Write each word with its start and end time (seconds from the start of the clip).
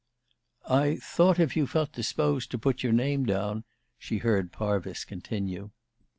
"I 0.67 0.95
thought 0.95 1.39
if 1.39 1.55
you 1.55 1.67
felt 1.67 1.91
disposed 1.93 2.49
to 2.49 2.57
put 2.57 2.81
your 2.81 2.91
name 2.91 3.23
down" 3.23 3.65
she 3.99 4.17
heard 4.17 4.51
Parvis 4.51 5.05
continue. 5.05 5.69